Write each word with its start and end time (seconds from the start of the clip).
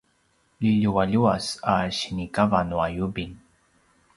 liljualjuas 0.63 1.49
a 1.73 1.75
sinikava 1.99 2.61
nua 2.71 2.87
yubing 2.97 3.37